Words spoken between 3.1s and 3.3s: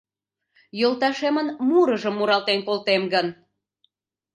гын